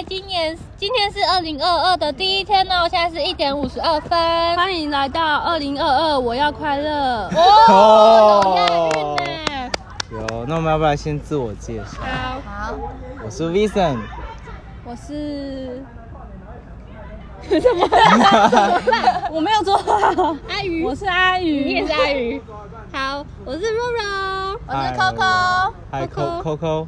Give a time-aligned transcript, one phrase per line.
[0.00, 4.18] 嗨，今年今天是二零二二的第一天哦，现在是一点五十二分。
[4.56, 7.28] 欢迎来到二零二二，我要快乐。
[7.36, 8.80] 哦，有押韵
[9.16, 9.70] 呢。
[10.10, 12.00] 有，那我们要不要先自我介绍？
[12.46, 12.72] 好，
[13.22, 13.98] 我是 Vincent，
[14.86, 15.84] 我是
[19.30, 21.92] 我没有做话，阿鱼，我是阿你也宇是。
[21.92, 22.40] 阿鱼。
[22.90, 24.02] 好，我是若若
[24.66, 26.86] 我是 Coco，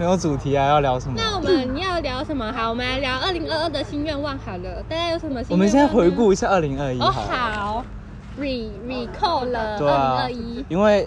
[0.00, 1.14] 没有主题啊，要聊什么？
[1.14, 2.50] 那我们要聊什么？
[2.54, 4.82] 好，我们来聊二零二二的新愿望好了。
[4.88, 5.48] 大家有什么新？
[5.50, 7.84] 我们现在回顾一下二零二一哦，好
[8.38, 10.64] ，re recall 了二零二一。
[10.70, 11.06] 因为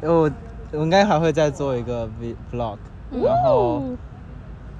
[0.00, 0.30] 我
[0.70, 2.78] 我应该还会再做一个 v vlog，
[3.22, 3.82] 然后哦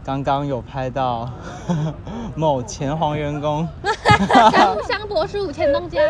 [0.02, 1.28] 刚刚有拍到
[2.34, 3.68] 某前黄员工，
[4.50, 6.00] 香香柏树前东家。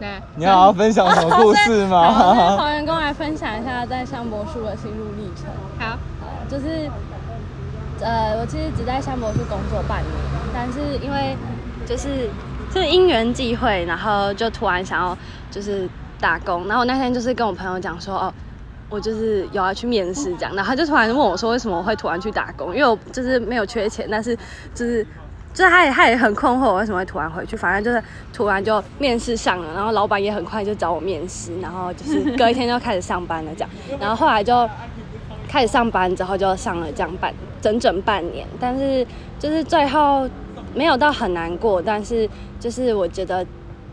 [0.00, 2.12] 来，你要好好分享什么故事吗？
[2.56, 5.46] 黄员工来分享一下在香柏树的心路历程。
[5.78, 6.90] 好，呃，就是
[8.00, 10.12] 呃，我其实只在香柏树工作半年，
[10.52, 11.34] 但是因为
[11.86, 12.28] 就是
[12.70, 15.16] 是因缘际会，然后就突然想要
[15.50, 15.88] 就是
[16.20, 18.34] 打工，然后我那天就是跟我朋友讲说，哦，
[18.90, 22.76] 我就是有要去面试这样，然后他就突然问我说，为什么我会突然去打工？
[22.76, 24.36] 因为我就是没有缺钱，但是
[24.74, 25.06] 就是。
[25.56, 27.56] 就是他也他也很困惑，我为什么会突然回去？
[27.56, 33.70] 反正就是突然就面试上了，然后老板也很快就找我面试，然后就是隔一天就开始上班了这样。
[33.98, 34.68] 然后后来就
[35.48, 37.32] 开始上班之后就上了这样半
[37.62, 39.06] 整整半年，但是
[39.38, 40.28] 就是最后
[40.74, 42.28] 没有到很难过，但是
[42.60, 43.42] 就是我觉得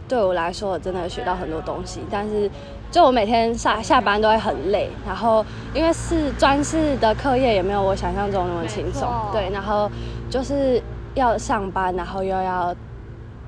[0.06, 2.52] 对我来说我真的学到很多东西，但是
[2.92, 9.90] 就我每天下下班都会很累，然后因为是专四的课业也没有我想象中那么轻松，对，然后
[10.30, 10.84] 就是
[11.16, 12.76] 要上班，然后又要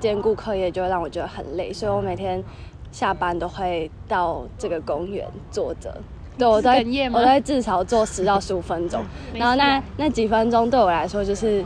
[0.00, 2.42] 兼顾课业，就会让我觉得很累，所以我每天
[2.90, 5.92] 下班都会到这个公园坐着。
[6.38, 9.02] 对，我在我在至少坐十到十五分钟，
[9.34, 11.64] 然后那那几分钟对我来说就是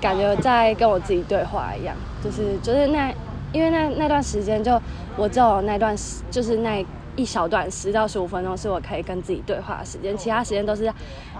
[0.00, 3.12] 感觉在跟我自己对话一样，就是就是那
[3.52, 4.78] 因为那那段时间就
[5.16, 6.84] 我只有那段时就是那
[7.16, 10.92] 一小段十到十五分钟是我可以跟自己对话的时间，其他时间都是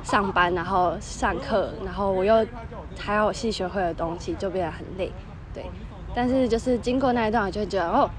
[0.02, 2.44] 上班，然后上课，然后我又
[2.98, 5.12] 还有系学会的东西，就变得很累，
[5.54, 5.64] 对。
[6.14, 8.10] 但是就是经过那一段，我就会觉得哦，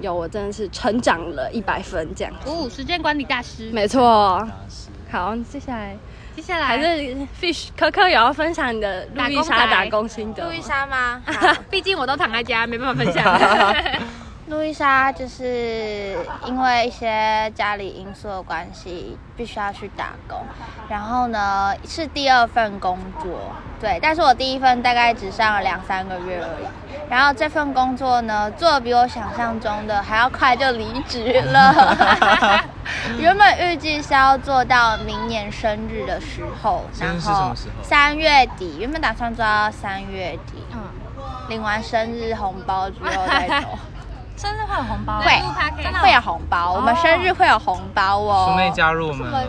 [0.00, 2.32] 有我真的是成长了一百分这样。
[2.46, 3.70] 哦，时间管理大师。
[3.72, 4.42] 没错，
[5.10, 5.94] 好，接下来
[6.34, 6.86] 接下来还是
[7.38, 11.20] Fish 可可有要分享你的路易莎打工心得吗路易莎吗？
[11.26, 13.22] 好 毕竟我都躺在家，没办法分享。
[14.46, 20.38] 路易莎就是因为一些家里因素的关系，必须要去打工。
[20.88, 26.66] 然后呢，是第二份工作，对，但是我第一份大概只上了两三个月而已。
[27.08, 32.64] 然后这份工作呢，做的比我想象中的还要快，就离职了。
[33.18, 40.80] 原本预计是要做到明年生日的时候，生日然后是什么时候三月底，原本打算做到三月底，嗯，
[41.48, 43.78] 领完生日红包之后再走。
[44.42, 45.26] 生日会有红包会
[46.02, 48.48] 会有红包，我们生日会有红包哦。
[48.50, 49.46] 淑妹加入我们了，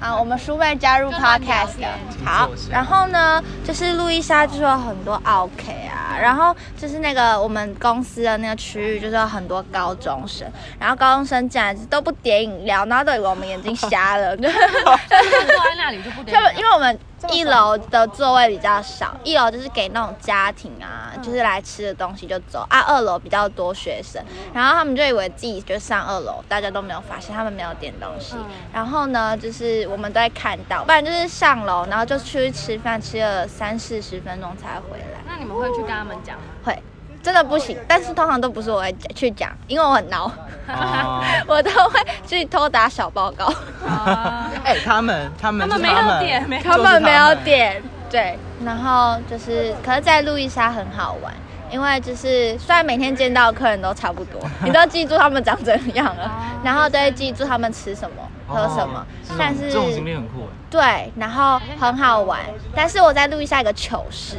[0.00, 1.88] 啊，我们书妹加入 podcast 的，
[2.26, 10.46] 好然后呢，就是路易莎就是有很多 OK 啊，然后就是那个我们公司的那个区域就是有很多高中生，
[10.78, 16.98] 然后高中生进来都不点饮料，然后都以为我们眼睛瞎了， 就坐在那里就不点因为我们
[17.30, 22.80] 一楼的座位比较少，一楼就是给那种家庭啊，就是来吃的东西就走啊。
[22.80, 28.36] 二楼比较多学生，然后他们就以为自己就上二楼，大家都没有发现他们没有点东西。
[28.72, 35.20] 然后呢，就是我们都会看到，不然就是上楼，然后就出去吃饭，吃了三四十分钟才回来。
[35.26, 36.44] 那你们会去跟他们讲吗？
[36.64, 36.82] 会。
[37.24, 40.30] 真的不行，但是通常都不是我会去讲，因为我很孬，
[40.68, 41.24] 哦。
[41.48, 43.46] 我都会去偷打小报告。
[43.86, 51.32] 啊， 哎，他们他们他们是没有点，他们没有点，对，然后就是，可是，在路易莎很好玩，
[51.70, 56.30] 因为就是虽然每天见到客人都差不多，你都记住他们长怎样了，
[56.62, 60.52] 然后都会记住他们吃什么、喝什么，哦但是这种经历很酷哎。
[60.70, 62.40] 对，然后很好玩。
[62.74, 64.36] 但是我在路易莎一个糗事，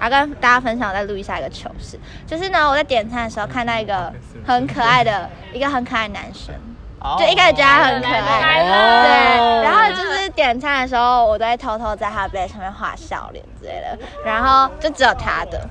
[0.00, 4.12] 要跟大家分享我在路易莎一个糗事，就是呢，我在点餐的时候看到一个
[4.46, 6.54] 很可爱的一个很可爱的男生，
[7.00, 7.16] 哦。
[7.18, 15.68] 就一开始觉得他很可爱，对，哦然后就是点餐的时候，我都会偷偷在他杯上面画笑脸之类的，然后就只有他的。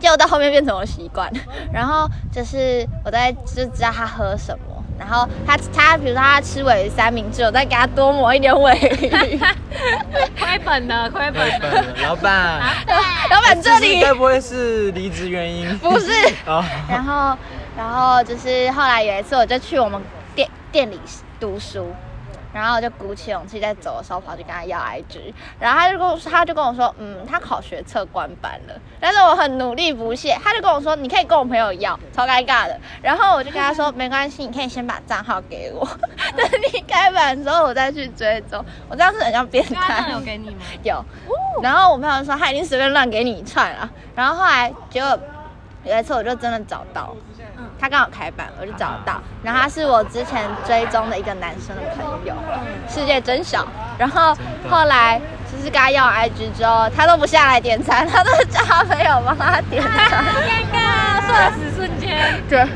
[0.00, 1.28] 结果到后面变成我的习惯，
[1.72, 8.78] 然后就是我在就知道他喝什么，然后他他比如说他吃尾鱼三明治，我再给他多抹一点尾。
[8.78, 9.40] 鱼。
[10.38, 11.50] 亏本了，亏本
[12.02, 12.60] 老板，
[13.30, 14.00] 老板这里。
[14.00, 15.66] 该不会是离职原因？
[15.78, 16.10] 不是，
[16.46, 17.36] 哦， 然后
[17.76, 20.00] 然后就是后来有一次我就去我们
[20.34, 20.98] 店店里
[21.40, 21.94] 读书，
[22.58, 32.76] 然后我就鼓起勇气在走的时候跑去跟他要 IG，然后他就跟我说，他就跟我说，嗯，他考学测官班了，但是我很努力不懈，他就跟我说，你可以跟我朋友要，超尴尬的。
[33.00, 35.86] 然后我就跟他说，没关系，你可以先把账号给我，
[36.36, 38.64] 等你开版之后我再去追踪。
[38.88, 40.10] 我这样是很像变态。
[40.10, 40.62] 有给你吗？
[40.82, 41.04] 有，
[41.62, 45.16] 然后我朋友说他已经随便乱给你一串了，然后后来结果
[45.84, 47.14] 有一次我就真的找到，
[47.80, 52.34] 他刚好开版，我就找到，然后他是我之前追踪的一个男生的朋友，
[52.88, 53.66] 世界真小，
[53.98, 54.36] 然后
[54.68, 55.20] 后来
[55.50, 62.42] 就是跟他要 IG 之后，他都不下来点餐，他都是叫他朋友帮他点餐，尴尬，瞬时瞬间。
[62.48, 62.66] 对，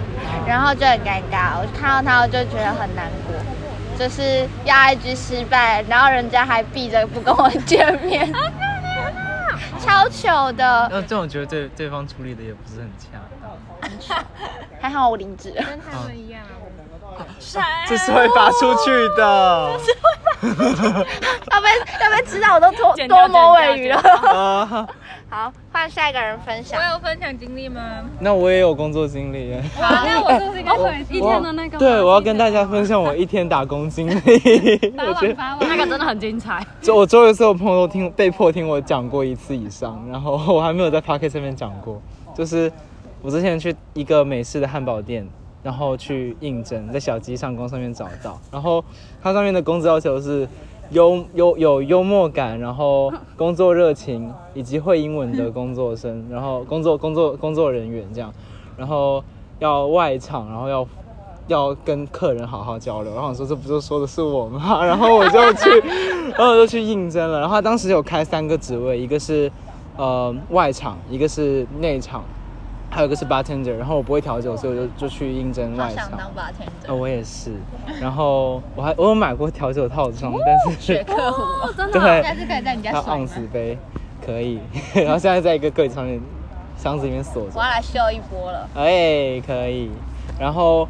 [0.47, 3.35] 然后就很尴尬，我看到他我就觉得很难过。
[3.99, 8.33] 就是要 IG 失败，然后人家还避着不跟我见面，
[9.79, 10.89] 超糗的。
[10.91, 13.42] 那这种觉得对对方处理的也不是很恰当，
[14.81, 15.63] 还好我离职了。
[15.63, 16.49] 跟他们一样啊。
[17.87, 19.79] 这是会发出去的。
[20.43, 21.69] 要被
[22.01, 23.97] 要被知道我都多剪掉多谋尾鱼了。
[23.99, 24.89] 啊，
[25.31, 26.93] 好，换下一个人分享我。
[26.95, 27.81] 有分享经历吗？
[28.19, 29.63] 那我也有工作经历耶。
[29.77, 34.79] 好，那我就是一个会一天的那个对，我要跟大家分享我一天打工经历。
[34.97, 36.67] 八我觉得万八万，那个真的很精彩。
[36.81, 42.01] 就我周围所有朋友都听被迫听我讲过一次以上，然后我还没有在 p o c k e t 上面讲过。
[42.35, 42.73] 就是
[43.23, 45.27] 我之前去一个美式的汉堡店，
[45.63, 48.85] 然后去应征，在小鸡上工上面找到，然后
[49.23, 50.47] 它上面的工资要求是
[50.91, 58.35] 幽幽有幽默感，然后工作热情以及会英文的工作生，然后工作工作工作人员这样，
[58.77, 59.23] 然后
[59.61, 60.89] 要外场，然后要
[61.47, 63.15] 要跟客人好好交流。
[63.15, 64.85] 然后我说这不就说的是我吗？
[64.85, 65.71] 然后我就去，
[66.37, 67.39] 然后我就去应征了。
[67.39, 69.51] 然后他当时有开三个职位，一个是
[69.97, 72.25] 呃外场，一个是内场，
[72.95, 73.75] 还有一个是 bartender。
[73.75, 76.11] 然后我不会调酒，所以我就就去应征外场。
[76.37, 77.53] 八天呃，我也是。
[78.01, 81.43] 然后我还我有买过调酒套装，但是客户。
[81.67, 83.79] 哦，真的对，下次可以在你家还有甩吗盎司杯
[84.25, 84.61] 可以。
[84.95, 86.21] 然后现在在一个柜子上面
[86.77, 87.61] 箱子里面锁着我。
[87.63, 88.69] 要来秀一波了。
[88.75, 89.91] 哎，可以。
[90.39, 90.87] 然后，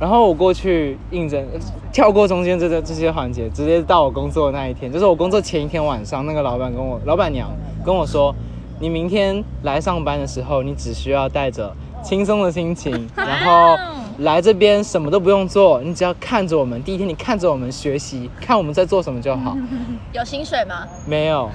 [0.00, 1.44] 然后我过去应征，
[1.92, 7.50] 跳过中间这个这些环节，直接到我工作的那一天，就是我工作前一天晚上，那个老板跟我，老板娘
[7.84, 8.34] 跟我说，
[8.80, 13.76] 你明天来上班的时候，你只需要带着轻松的心情， 然后
[14.18, 19.56] 来这边什么都不用做，你只要看着我们，第一天你看着我们学习，看我们在做什么就好。
[20.12, 20.86] 有薪水吗？
[21.06, 21.48] 没有。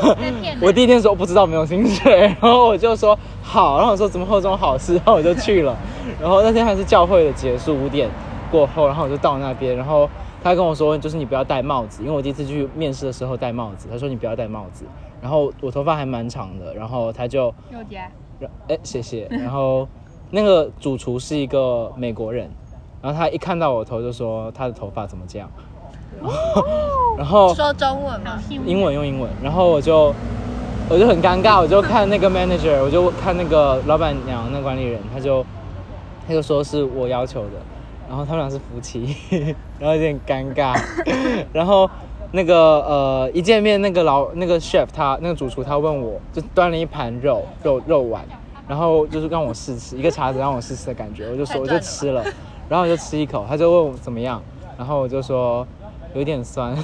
[0.60, 5.76] 我第一天说不知道没有薪水，然后我就说好，然后我说怎么会有这种好事，然后我就去了。
[6.20, 8.08] 然后那天还是教会的结束五点
[8.50, 10.08] 过后，然后我就到那边，然后
[10.42, 14.84] 他跟我说就是你不要戴帽子，因为我第一次去面试的时候戴帽子，他说你不要戴帽子。
[15.20, 18.10] 然后我头发还蛮长的，然后他就又加。
[18.38, 19.86] 然哎谢谢， 然后
[20.30, 22.48] 那个主厨是一个美国人，
[23.02, 25.50] 然后他一看到我头就说他的头发怎么这样，
[27.18, 28.40] 然后说中文吗？
[28.64, 30.14] 英文用英文，然后我就
[30.88, 35.44] 我就很尴尬，我就看那个 manager，我就看那个老板娘那管理人，他就
[36.26, 37.50] 他就说是我要求的，
[38.08, 39.16] 然后他们俩是夫妻，
[39.80, 40.80] 然后有点尴尬，
[41.52, 41.90] 然后
[42.32, 48.22] 那个呃一见面那个老那个 chef 他那个主厨他问我就端了一盘肉肉肉丸，
[48.66, 52.22] 然后就是让我试吃一个叉子让我试吃的感觉，我就说我就吃了，
[52.68, 54.42] 然后我就吃一口，他就问我怎么样，
[54.76, 55.66] 然后我就说
[56.14, 56.76] 有点酸。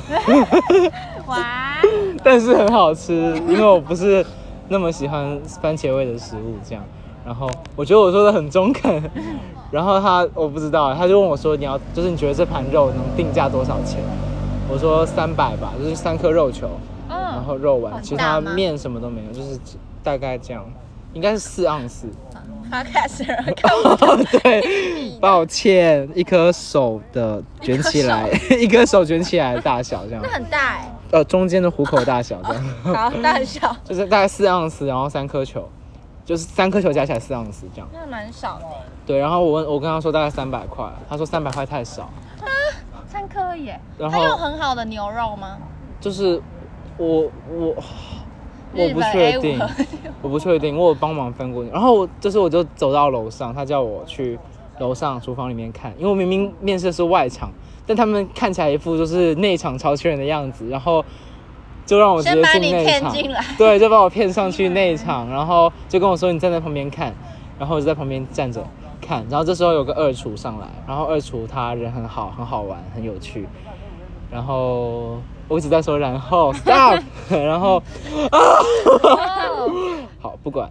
[1.29, 1.77] 哇，
[2.25, 3.13] 但是很好吃，
[3.47, 4.25] 因为我不是
[4.69, 6.83] 那么喜欢番茄味的食物，这样。
[7.25, 9.03] 然后我觉得我说的很中肯，
[9.71, 13.99] 然后他我不知道，他就问我说你要就是你觉得这盘肉能定价多少钱？
[14.71, 16.69] 我说三百吧，就是三颗肉球，
[17.09, 19.59] 然嗯，后肉丸，其他面什么都没有，就是
[20.03, 20.65] 大概这样，
[21.13, 22.09] 应该是四盎司。
[22.73, 24.41] Podcast 看。
[24.43, 28.29] 对， 抱歉，一颗手的卷起来，
[28.59, 29.05] 一颗手。
[29.05, 30.23] 卷起来的大小这样。
[30.25, 32.65] 那，很大哎、呃，中间的虎口大小这样。
[32.83, 35.69] 好，大小，就是大概四盎司，然后三颗球，
[36.25, 37.89] 就是三颗球加起来四盎司这样。
[37.93, 38.65] 那蛮少的、
[39.07, 42.11] 对，然后我问我跟他说大概三百块，他说三百块太少，
[43.35, 43.79] 三颗耶。
[43.99, 45.59] 然它有后很好的牛肉吗？
[46.01, 46.41] 就是
[46.97, 47.75] 我我
[48.73, 49.61] 我不确定，
[50.23, 54.39] 我不确定，我有帮忙分过，然后我就是我就走到楼上，他叫我去
[54.79, 57.51] 楼上厨房里面看，因为我明明面试的是外场，
[57.87, 61.05] 但他们看起来一副就是内场超缺人的样子，然后
[61.87, 63.45] 就让我直接先把你进内场， 骗进来。
[63.57, 67.15] 对，就把我骗上去内场，然后就跟我说你站在旁边看，
[67.59, 68.67] 然后我就在旁边站着
[69.05, 73.47] 看，然后这时候有个二厨上来，然后二厨他人很好，很好玩，很有趣，
[74.31, 77.77] 然后我一直在说然后 stop，然后
[78.31, 78.39] 啊，
[80.19, 80.71] 好不管，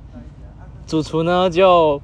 [0.88, 2.02] 主厨呢就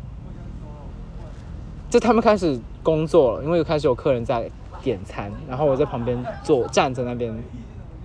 [1.90, 4.50] 就他们开始工作了，因为有开始有客人在
[4.84, 7.36] 点餐，然后我在旁边坐站在那边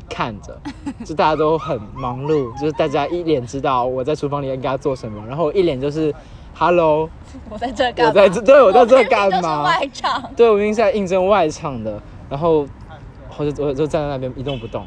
[0.08, 0.58] 看着，
[1.04, 6.14] 就大家都很忙碌，就是大家一脸知道我在厨房里应该要做什么，然后一脸就是
[6.54, 7.11] “hello”，
[7.50, 8.11] 我在这干嘛？
[8.11, 9.62] 我在这，对我在这干就是嘛？
[9.64, 10.30] 外场。
[10.37, 12.66] 对，我明明是在应征外场的，然后
[13.37, 14.87] 我就我就站在那边一动不动。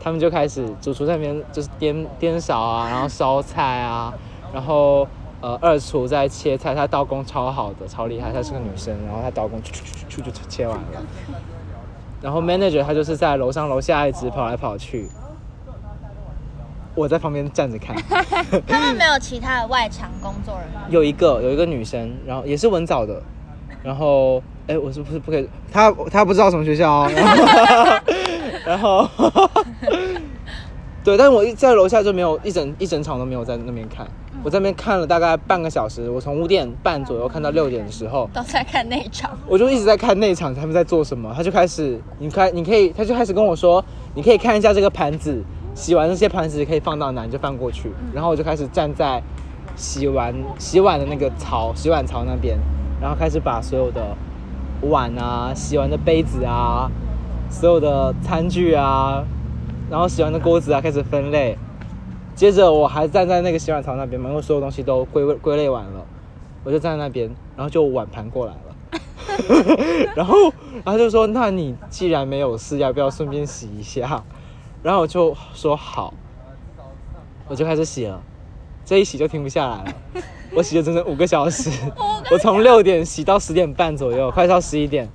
[0.00, 4.14] 他们就开始主厨在那边就是颠颠勺啊，然后烧菜啊，
[4.52, 5.06] 然后
[5.40, 11.02] 呃二厨在切菜，她刀工超好的，超厉害，她是个女生，然后她刀工咻咻咻咻就切完了。
[12.22, 15.06] 然后 manager 他就是在楼上楼下一直跑来跑去，
[16.96, 17.94] 我在旁边站着看。
[18.66, 20.80] 他们没有其他的外场工作人员。
[20.90, 23.22] 有一个有一个女生，然后也是文藻的，
[23.84, 25.48] 然后哎，我是不是不可以？
[25.70, 28.00] 她她不知道什么学校、 哦，
[28.66, 29.08] 然后
[31.04, 34.04] 对，但是我一在楼下就没有一整一整场都没有在那边看，
[34.42, 43.84] 我在那边看了大概半个小时，我从五点半左右看到六点的时候，都在看那一场，我就一直在看那场他们在做什么，他就开始，你开你可以，他就开始跟我说，
[44.14, 45.40] 你可以看一下这个盘子，
[45.76, 47.92] 洗完那些盘子可以放到哪，你就放过去。
[48.14, 49.22] 然后我就开始站在
[49.76, 52.58] 洗完洗碗的那个槽，洗碗槽那边，
[52.98, 54.16] 然后开始把所有的
[54.80, 56.90] 碗啊、洗完的杯子啊、
[57.50, 59.22] 所有的餐具啊，
[59.90, 61.58] 然后洗完的锅子啊开始分类。
[62.34, 66.04] 接着我还站在那个洗碗槽那边嘛，因为所有东西都归归类完了，
[66.64, 68.58] 我就站在那边，然后就碗盘过来了。
[70.16, 70.34] 然后，
[70.84, 74.22] 然后就说：“那你既然没有事，要不要顺便洗一下？”
[74.86, 76.14] 然后我就说：“好。”
[77.48, 78.22] 我就开始洗了，
[78.84, 79.92] 这一洗就停不下来了。
[80.54, 81.68] 我洗了整整五个小时，
[82.30, 85.08] 我从六点洗到十点半左右，快到十一点，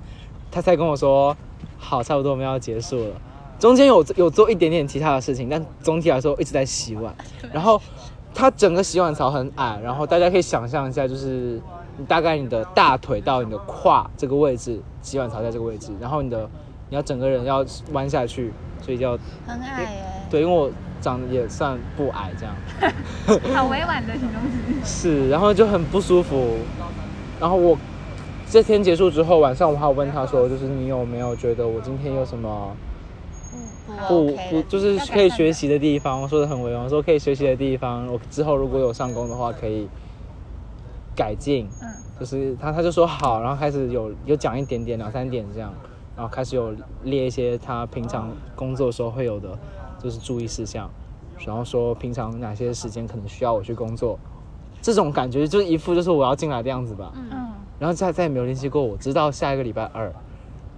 [0.50, 1.34] 他才跟我说
[1.78, 3.14] ：“好，差不多我们要结束了。”
[3.58, 7.14] 中间有有做一点点其他的事情，但总体来说一直在洗碗。
[7.50, 7.80] 然后
[8.34, 11.58] 它整个洗碗槽很矮，然后大家可以想象一下，就是
[11.96, 16.48] 你大概你的大腿到你的胯这个位置，洗碗槽在这个位置，然后你的
[16.90, 18.52] 你要整个人要弯下去，
[18.82, 20.04] 所以叫很矮耶。
[20.30, 20.70] 对，因为我
[21.00, 22.54] 长得也算不矮，这样
[23.54, 24.42] 好委婉的形容
[24.82, 24.84] 词。
[24.84, 26.58] 是，然后就很不舒服。
[27.40, 27.76] 然后我
[28.50, 32.76] 这天结束之后，晚上我还有问他说，就是你有没有觉得我今天有什么？
[34.08, 36.22] 不不不，就是可以学习的地方。
[36.22, 39.86] 我说的很委婉，我说可以学习的地方，我之后如果有上工的话，可以
[41.14, 41.68] 改进。
[41.82, 45.74] 嗯，就是他他就说好，然后开始有有讲一点点两三点这样，
[46.14, 49.58] 然后开始有列一些他平常工作的时候会有的，
[50.02, 50.90] 就是注意事项，
[51.46, 54.18] 然后说平常哪些时间可能需要我去工作，
[54.80, 57.12] 这种感觉就是一副就是我要进来的样子吧。
[57.14, 60.12] 嗯，然后再再也没有联系过我，直到下一个礼拜二，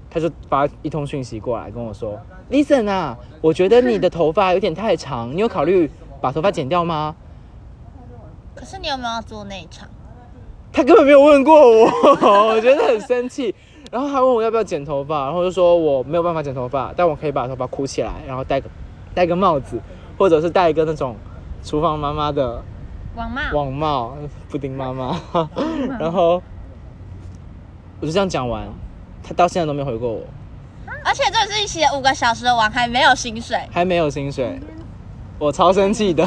[0.09, 2.19] 他就发一通讯息过来跟我说
[2.50, 7.17] ：“Listen 啊，我觉得你的头发有点太长，你有考虑把头发剪掉吗
[8.55, 9.88] 可是你有没有要做那一场？？”
[10.73, 11.87] 他根本没有问过我，
[12.49, 13.55] 我觉得很生气。
[13.91, 18.69] 然后他问我要不要剪头发，然后我就说我没有办法剪头发，但我可以把头发箍起来，然后戴个
[19.14, 19.81] 戴个帽子，
[20.19, 21.14] 或者是戴一个那种
[21.62, 22.62] 厨房妈妈的
[23.14, 24.17] 网帽，网帽，
[24.49, 25.21] 布丁妈妈。
[26.00, 26.43] 然后
[28.00, 28.67] 我就这样讲完，
[29.23, 30.23] 他到现在都没回过我。
[31.05, 33.59] 而且这是一写五个小时的网，还没有薪水。
[33.71, 34.59] 还没有薪水，
[35.38, 36.26] 我超生气的。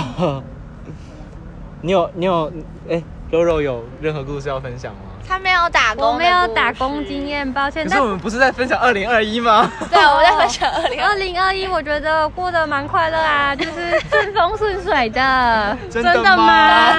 [1.81, 2.51] 你有你有
[2.89, 4.99] 哎，柔柔有任何故事要分享吗？
[5.27, 7.27] 他没有打工，我没有打工经。
[7.27, 7.85] 验，抱歉。
[7.89, 9.69] 但可是我们不是在分享二零二一吗？
[9.91, 15.77] 对，我们在分享二零二零二一，我觉得过得蛮快乐啊， 就是顺风顺水的。
[15.91, 16.93] 真的吗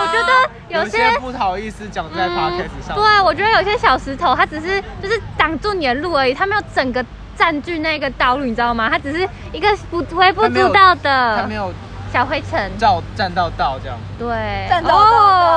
[0.00, 1.18] 我觉得有些。
[1.18, 2.94] 不好意思讲在 podcast 上。
[2.96, 7.04] 对，啊我觉得有些小石头，它只是就是挡住你的路而已，它没有整个
[7.36, 8.88] 占据那个道路，你知道吗？
[8.90, 11.72] 它只是一个不微不足道的它没有
[12.12, 12.70] 小灰尘。
[12.78, 13.98] 照占到道这样。
[14.18, 15.55] 对，占到道哦，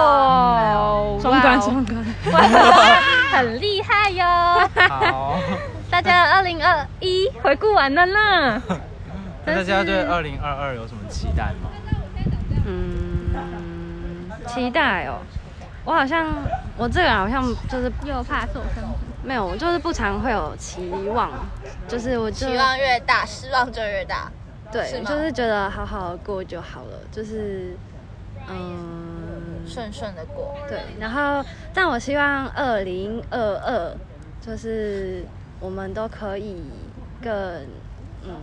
[3.31, 4.25] 很厉害哟！
[4.89, 5.39] 好，
[5.89, 8.61] 大家二零二一回顾完了呢。
[9.45, 11.69] 那大家对二零二二有什么期待吗？
[12.65, 15.19] 嗯，期待哦。
[15.85, 16.27] 我好像
[16.77, 18.83] 我这个人好像就是又怕受伤。
[19.23, 21.31] 没有，我就是不常会有期望，
[21.87, 24.31] 就是我就期望越大，失望就越大。
[24.71, 27.75] 是对，吗就是觉得好好的过就好了，就是
[28.47, 29.08] 嗯，
[29.69, 30.55] 顺顺的过。
[30.67, 33.95] 对，然后但我希望二零二二
[34.41, 35.23] 就是
[35.59, 36.63] 我们都可以
[37.21, 37.31] 更
[38.23, 38.35] 嗯，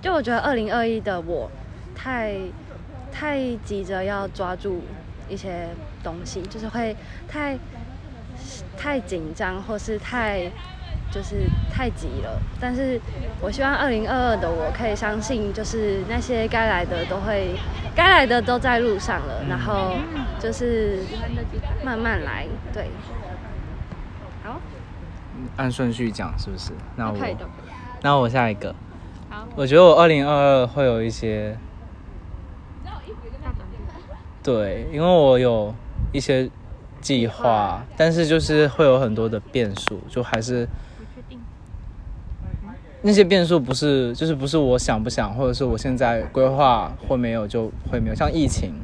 [0.00, 1.50] 就我觉得二零二一的我
[1.94, 2.34] 太
[3.12, 4.82] 太急着要抓住
[5.28, 5.68] 一些
[6.02, 6.96] 东西，就是会
[7.28, 7.58] 太
[8.76, 10.50] 太紧张或是太。
[11.10, 13.00] 就是太急了，但是
[13.40, 17.54] 我希望二零二二的我可以相信，就是那些该来的都会，
[17.94, 19.94] 该来的都在路上了，然后
[20.44, 20.98] 就是
[21.82, 22.90] 慢慢来，对。
[24.42, 24.60] 好，
[25.56, 26.72] 按顺序讲，是不是？
[26.96, 27.16] 那我。
[28.02, 28.74] 那我下一个。
[29.30, 31.56] 好，我觉得我二零二二会有一些，
[34.42, 35.74] 对，因为我有
[36.12, 36.50] 一些
[37.00, 40.68] 计划，但是就是会有很多的变数，就还是。
[43.00, 48.74] 那些变数不是，就是不是我想不想，或者是我现在规划会没有就会没有，像疫情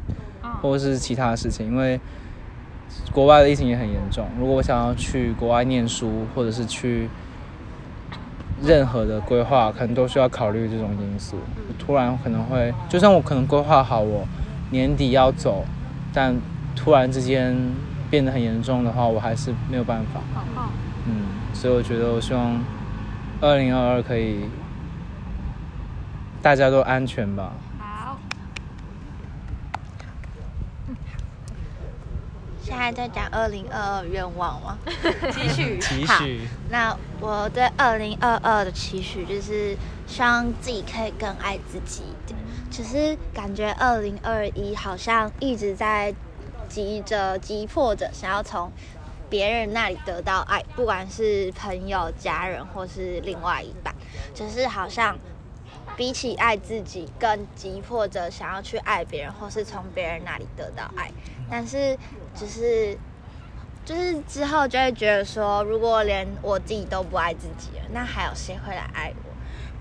[0.61, 2.01] 或者是其他的事情，因为
[3.13, 4.27] 国外的疫情也很严重。
[4.39, 7.09] 如果我想要去国外念书，或者是去
[8.63, 11.37] 任何的规划，可能都需要考虑这种因素。
[11.79, 14.27] 突然可能会，就算我可能规划好我
[14.71, 15.65] 年底要走，
[16.13, 16.37] 但
[16.77, 17.57] 突然之间
[18.11, 20.21] 变得很严重的话，我还是没有办法。
[21.07, 22.63] 嗯，所以我觉得我希望
[23.41, 24.45] 二零二二可以
[26.43, 27.53] 大家都安全吧。
[27.79, 28.19] 好，
[32.71, 34.79] 现在在讲二零二二愿望吗？
[35.35, 36.25] 期许期好
[36.71, 42.39] 那我对二零二二的期许就是希望自己可以更爱自己一点。
[42.71, 46.15] 只是感觉二零二一好像一直在
[46.69, 48.71] 急着、急迫着想要从
[49.29, 53.93] 别人那里得到爱，不管是朋友、家人或是另外一半，
[54.33, 55.19] 只是好像
[55.97, 61.11] 比起爱自己，更急迫着想要去爱别人，或是从别人那里得到爱。
[61.51, 61.99] 但是
[62.35, 62.97] 只是
[63.85, 69.31] 就是之后就会觉得说，如果连我自己都不爱自己了，那还有谁会来爱我？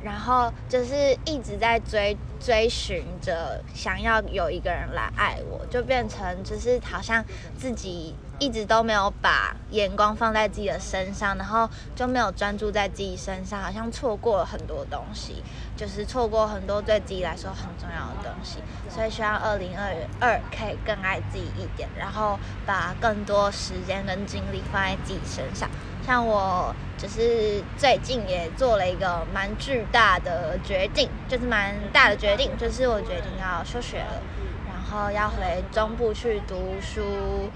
[0.04, 7.24] 然后就是一直在追追寻着，想要有一个人来爱我，就变成只是好像
[7.58, 15.44] 自己一直都没有把眼光放在自己的身上，然后就没有专注在自己身上，好像错过了很多东西，
[15.76, 18.60] 就是错过很多对自己来说很重要的东西。
[18.90, 25.70] 所以希望二零二二可以更爱自己一点，然后把更多时间跟精力放在自己身上。
[26.06, 34.22] 像我就是最近也做了一个蛮巨大的决定，就是蛮大的决定，就是我决定要休学了，
[34.66, 37.52] 然后要回中部去读书，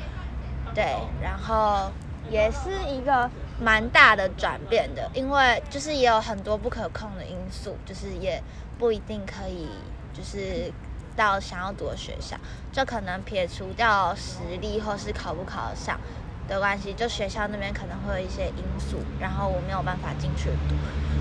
[0.73, 1.91] 对，然后
[2.29, 8.41] 也是一个蛮大的转变的，因为就是也有很多不可控的因素，就是也
[8.77, 9.67] 不一定可以
[10.13, 10.71] 就是
[11.15, 12.35] 到想要读的学校，
[12.71, 15.99] 就可能撇除掉实力或是考不考得上。
[16.45, 20.75] 的关系，就学校那边可能会有一些因素，然后我没有办法进去读，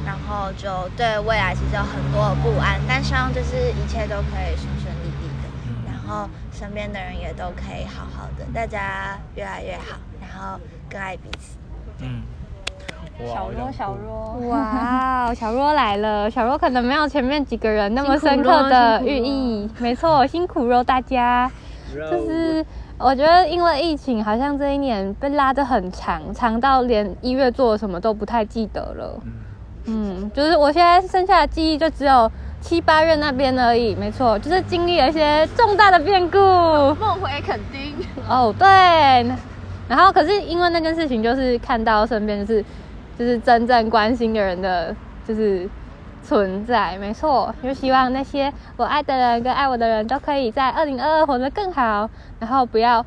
[0.04, 5.48] 然后就对未来其实有很多的不安，但希望就是一切都可以顺顺利利的，
[5.86, 6.28] 然后
[6.62, 10.56] 身边的人也都可以好好的，大家越来越好，然后
[10.88, 11.58] 更爱彼此。
[12.00, 12.22] 嗯，
[13.26, 21.50] 小若，小若，哇， 小若来了，小若可能没有前面几个人那么深刻的寓意，没错，辛苦喽大家，
[21.92, 22.64] 就是。
[22.98, 29.20] 我觉得因为疫情，好像这一年被拉得很长，长到连一月做什么都不太记得了。
[29.86, 32.30] 嗯，就是我现在剩下的记忆就只有
[32.62, 33.94] 七八月那边而已。
[33.94, 36.38] 没错，就是经历了一些重大的变故。
[36.38, 37.94] 梦回垦丁。
[38.26, 38.66] 哦，对。
[39.86, 42.64] 然后可是因为那件事情，就是看到身边就是
[43.18, 44.96] 就是真正关心的人的，
[45.28, 45.68] 就是。
[46.24, 53.04] 存在，没错，就希望那些我爱的人跟爱我的人都可以在二零二二活得更好，然后不要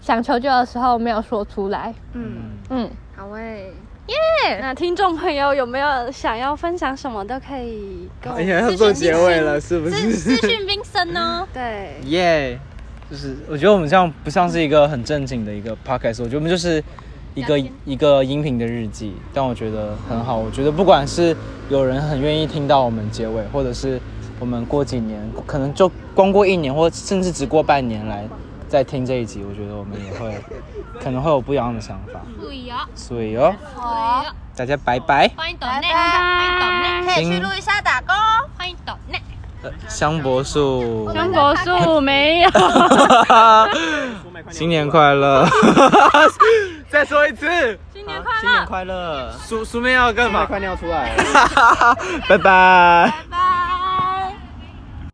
[0.00, 1.92] 想求救的时候没有说出来。
[2.12, 3.72] 嗯嗯，好诶，
[4.06, 4.58] 耶！
[4.60, 10.12] 那听众朋友有没有想要分享什么都可以跟我哎呀，要做结尾了，是不是？
[10.12, 10.36] 是？
[10.36, 11.46] 资讯冰森哦。
[11.52, 12.58] 对，耶！
[13.10, 16.82] 就是我觉得我们这样不像是一个很正经的一个 podcast，我觉得我们就是。
[17.36, 20.38] 一个一个音频的日记，但我觉得很好。
[20.38, 21.36] 我觉得不管是
[21.68, 24.00] 有人很愿意听到我们结尾，或者是
[24.40, 28.26] 我们过几年，可能就光过一年，或甚至只过半年来
[28.68, 30.36] 再听这一集，我觉得我们也会
[31.02, 32.20] 可能会有不一样的想法。
[32.40, 34.24] 所以哦，所以哦，好，
[34.56, 35.30] 大家拜拜。
[35.36, 36.66] 欢迎抖内，欢迎抖
[37.06, 38.14] 内，可以去录一下打工。
[38.58, 39.22] 欢迎抖内。
[39.88, 42.50] 香柏树，香柏树没有。
[44.50, 45.44] 新年快乐！
[46.88, 48.40] 再说一次，新年快乐！
[48.40, 49.32] 新年快乐！
[49.44, 50.46] 书书面要干嘛？
[50.46, 51.96] 快尿出来了。
[52.28, 53.12] 拜拜。